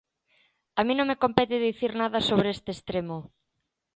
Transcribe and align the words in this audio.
A 0.79 0.81
min 0.85 0.95
non 0.97 1.09
me 1.11 1.21
compete 1.23 1.65
dicir 1.67 1.91
nada 2.01 2.27
sobre 2.29 2.47
este 2.55 2.69
extremo. 2.73 3.17